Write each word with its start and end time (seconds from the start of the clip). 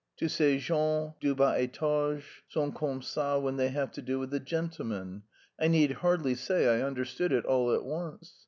Tous 0.17 0.29
ces 0.29 0.57
gens 0.57 1.13
du 1.19 1.35
bas 1.35 1.59
étage 1.61 2.41
sont 2.47 2.71
comme 2.73 3.01
ça_ 3.01 3.39
when 3.39 3.57
they 3.57 3.67
have 3.69 3.91
to 3.91 4.01
do 4.01 4.17
with 4.17 4.33
a 4.33 4.39
gentleman. 4.39 5.21
I 5.59 5.67
need 5.67 5.91
hardly 5.91 6.33
say 6.33 6.67
I 6.67 6.81
understood 6.83 7.31
it 7.31 7.45
all 7.45 7.71
at 7.71 7.83
once. 7.85 8.33